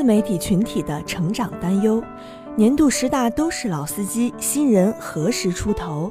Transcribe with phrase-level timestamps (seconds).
[0.00, 2.02] 自媒体群体的成长担忧。
[2.56, 6.10] 年度十大都是老司机，新人何时出头？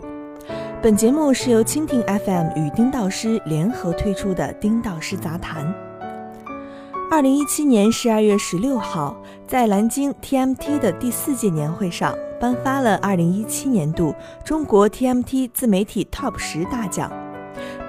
[0.80, 5.66] 本节目是由蜻蜓 FM 与丁道师联合推出的《丁道师杂谈》。
[7.10, 14.14] 二零一七年十二月十六号，在南京 TMT 的第四届年会上，颁发了二零一七年度
[14.46, 17.12] 中国 TMT 自媒体 TOP 十大奖。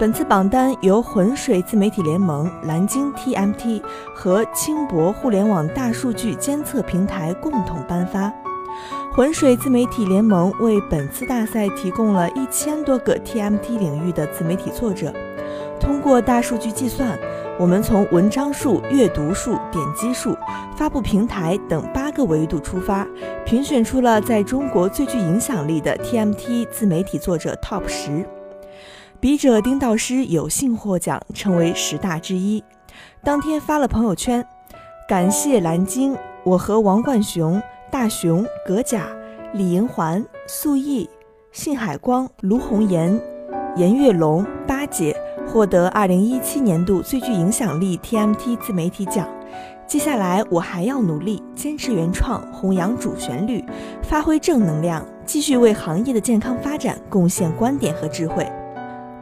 [0.00, 3.82] 本次榜单由浑水自媒体联盟、南京 TMT
[4.14, 8.32] 和轻博互联网大数据监测平台共同颁发。
[9.12, 15.12] 浑水自媒体联盟为本次大赛提供了一千多个 TMT 领域的自媒体作者。
[15.78, 17.18] 通过大数据计算，
[17.58, 20.34] 我们从文章数、阅读数、点击数、
[20.74, 23.06] 发布平台等八个维度出发，
[23.44, 28.26] 评选出了在中国最具影响力的 TMT 自媒体作者 TOP 十。
[29.20, 32.64] 笔者丁道师有幸获奖，成为十大之一。
[33.22, 34.42] 当天发了朋友圈，
[35.06, 37.60] 感谢蓝鲸，我和王冠雄。
[37.90, 39.08] 大熊、葛甲、
[39.52, 41.10] 李银环、素艺、
[41.50, 43.20] 信海光、卢红颜、
[43.74, 45.14] 严月龙、八姐
[45.46, 49.28] 获得二零一七年度最具影响力 TMT 自媒体奖。
[49.88, 53.62] 接下来我还要努力，坚持原创，弘扬主旋律，
[54.02, 58.48] 发挥正能量，继续为行业的健康发展贡献观点和智慧。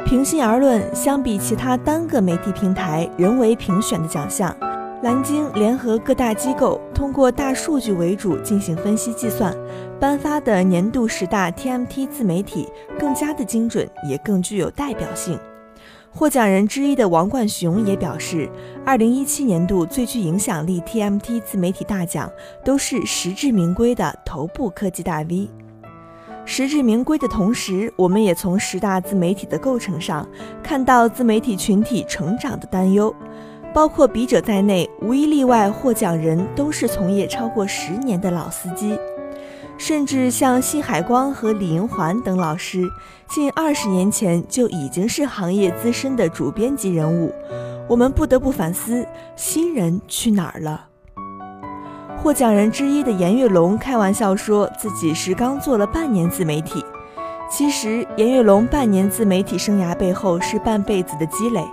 [0.09, 4.57] 平心而论，相比其他单个媒体平台人为评选的奖项。
[5.03, 9.55] 蓝鲸联合各大机构，通过大数据为主进行分析计算，
[10.01, 12.67] 颁发的年度十大 TMT 自媒体
[12.99, 15.39] 更加的精准，也更具有代表性。
[16.11, 18.49] 获奖人之一的王冠雄也表示，
[18.87, 22.33] 二零一七年度最具影响力 TMT 自媒体大奖
[22.65, 25.51] 都是实至名归的头部科技大 V。
[26.51, 30.27] 实至名归的同时，我们也从十大自媒体的构成上
[30.63, 33.15] 看到自媒体群体成长的担忧。
[33.75, 38.99] 包括笔者在内，无一例外，获奖人都是从业超过十年的老司机，
[39.77, 42.83] 甚至像信海光和李银环等老师，
[43.29, 47.31] 近二十年前就已经是行业资深的主编级人物。
[47.87, 49.07] 我们不得不反思，
[49.37, 50.88] 新人去哪儿了？
[52.21, 56.85] 获奖人之一的严跃龙开玩笑说自己是刚做了半年自媒体，
[57.49, 61.65] 其实严跃龙半年自媒体生涯背后是半辈子的积累。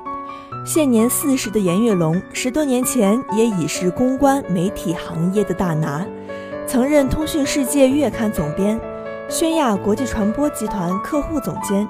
[0.63, 6.05] 现年四十的严跃龙，十多年前也已是公关媒体行业的大拿，
[6.67, 8.79] 曾任《通讯世界》月刊总编，
[9.28, 11.88] 宣亚国际传播集团客户总监，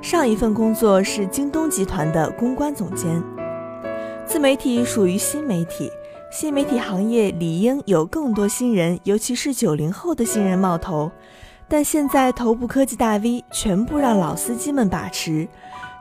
[0.00, 3.22] 上一份工作是京东集团的公关总监。
[4.26, 5.90] 自媒体属于新媒体，
[6.30, 11.10] 新媒体行业理应有更多新人，尤其是九零后的新人冒头，
[11.66, 15.48] 但现在头部科技大 V 全部让老司机们把持，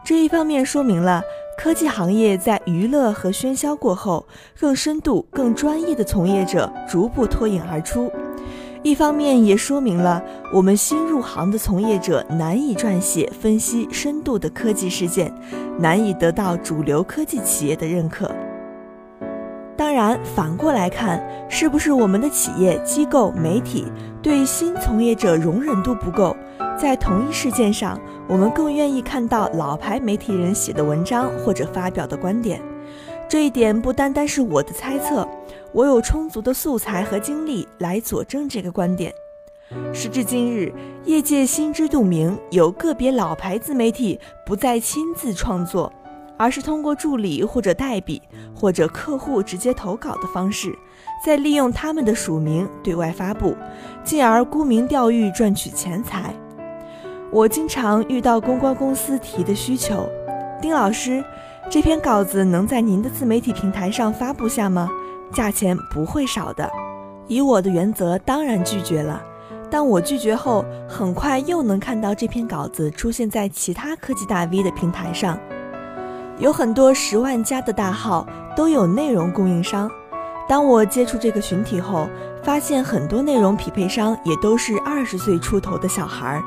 [0.04, 1.22] 这一方面说明了。
[1.58, 4.28] 科技行业在娱乐和喧嚣过后，
[4.60, 8.12] 更深度、更专业的从业者逐步脱颖而出。
[8.84, 10.22] 一方面也说明了
[10.54, 15.34] 我们新入行的从业者难以撰写、分析深度的科技事件，
[15.80, 18.30] 难以得到主流科技企业的认可。
[19.98, 21.20] 然，反过来看，
[21.50, 23.88] 是不是我们的企业、机构、媒体
[24.22, 26.38] 对新从业者容忍度不够？
[26.78, 32.62] 在同一事件上，我们更愿意看到老牌媒体人写的文章或者发表的观点。
[33.28, 35.28] 这一点不单单是我的猜测，
[35.72, 39.12] 我有充足的素材和经历来佐证这个观点。
[39.92, 40.72] 时至今日，
[41.06, 45.92] 业界心知肚明，有个别老牌自媒体不再亲自创作，
[46.38, 48.22] 而是通过助理或者代笔
[48.56, 50.74] 或者客户直接投稿的方式，
[51.26, 53.56] 再利用他们的署名对外发布，
[54.04, 56.34] 进而沽名钓誉赚取钱财。
[57.32, 60.08] 我经常遇到公关公司提的需求，
[60.62, 61.24] 丁老师，
[61.70, 64.90] 这篇稿子能在您的自媒体平台上发布下吗？
[65.34, 66.72] 价钱不会少的。
[67.28, 69.22] 以我的原则，当然拒绝了。
[69.70, 75.38] 但我拒绝后，很快又能看到这篇稿子出现在其他科技大 V 的平台上。
[76.40, 78.26] 有很多十万加的大号
[78.56, 79.90] 都有内容供应商。
[80.48, 82.08] 当我接触这个群体后，
[82.44, 86.44] 发现很多内容匹配商也都是二十岁出头的小孩儿。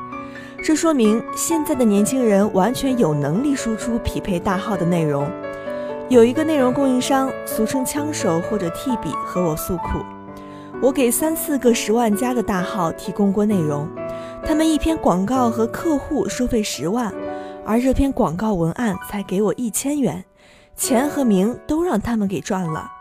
[0.63, 5.29] 这说明现在的年轻人完全有能力输出匹配大号的内容。
[6.07, 9.99] 有一个内容供应商，俗称枪手或者替笔，和我诉苦。
[10.81, 13.87] 我给三四个十万加的大号提供过内容，
[14.43, 17.13] 他们一篇广告和客户收费十万，
[17.65, 20.23] 而这篇广告文案才给我一千元，
[20.75, 22.91] 钱和名都让他们给赚了。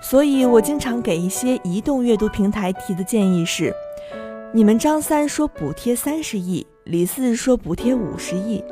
[0.00, 3.72] 所以我经常给一些移动阅读平台提的建议是。
[4.52, 8.64] 你们张三说补贴三十亿，李四说补贴五十亿，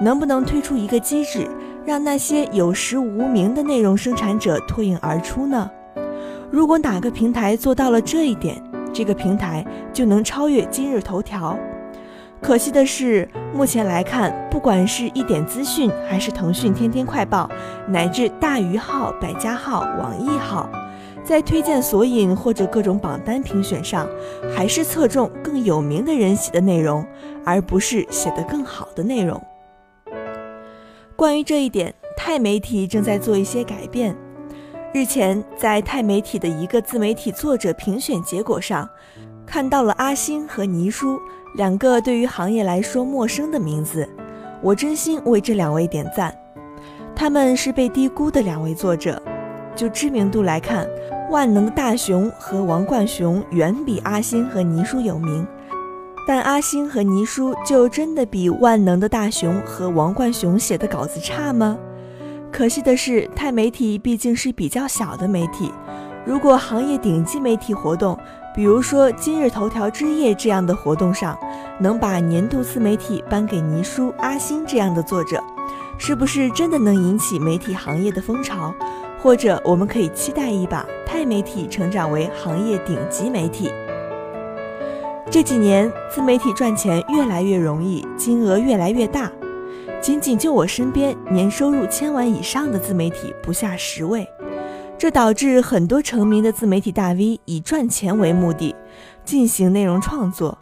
[0.00, 1.48] 能不能推出一个机制，
[1.86, 5.70] 让那些有实无名的内容生产者脱颖而出呢？
[6.50, 11.58] 如果哪个平台做到了这一点，这个平台就能超越今日头条。
[12.42, 17.48] 可惜的是，目前来看，不管是一点资讯，还是腾讯天天快报，
[17.86, 20.68] 乃至大鱼号、百家号、网易号，
[21.22, 24.08] 在推荐索引或者各种榜单评选上，
[24.52, 27.06] 还是侧重更有名的人写的内容，
[27.44, 29.40] 而不是写得更好的内容。
[31.14, 34.16] 关于这一点，钛媒体正在做一些改变。
[34.92, 38.90] 日前，在钛媒体的一个自媒体作者评选结果上，
[39.46, 41.20] 看到了阿星和倪叔。
[41.54, 44.08] 两个对于行业来说陌生的名字，
[44.62, 46.34] 我真心为这两位点赞。
[47.14, 49.20] 他们是被低估的两位作者。
[49.74, 50.86] 就知名度来看，
[51.30, 55.46] 万能的大熊和王冠雄远比阿星和倪叔有名。
[56.28, 61.78] 但阿星和倪叔就真的比万能的大熊和王冠雄写的稿子差吗？
[62.50, 65.72] 可惜的是，钛媒体毕竟是比较小的媒体。
[66.24, 68.16] 如果行业顶级媒体活动，
[68.54, 71.38] 比如说今日头条之夜这样的活动上，
[71.80, 75.42] 能把年度自媒体颁给倪叔、阿星这样的作者，
[75.96, 78.74] 是不是真的能引起媒体行业的风潮？
[79.22, 83.70] 或者我们可以期待一把钛媒体成长为行业顶级媒体？
[85.30, 89.32] 这几年自媒体赚钱越来越容易，金额越来越大，
[89.98, 94.28] 仅仅就我身边年收入千万以上的自媒体不下十位。
[95.02, 98.72] 这导致很多成名的自媒体大 V 以赚钱为目的
[99.24, 100.56] 进行内容创作。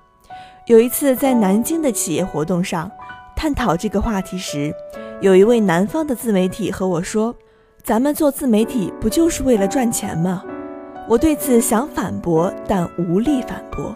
[0.65, 2.91] 有一次在南京的企业活动上
[3.37, 4.73] 探讨这个话题时，
[5.21, 7.37] 有一位南方的自媒体和我说
[7.85, 10.43] ：“咱们做自媒体不就是为了赚钱吗？”
[11.07, 13.95] 我对此想反驳，但无力反驳。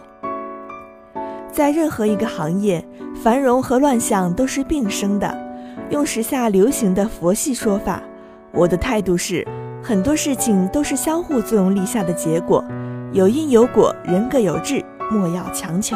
[1.51, 5.35] 在任何一个行业，繁荣和乱象都是并生的。
[5.89, 7.99] 用时下流行的佛系说法，
[8.51, 9.43] 我的态度是。
[9.87, 12.65] 很多事情都是相互作用力下的结果，
[13.11, 15.95] 有因有果，人各有志，莫要强求。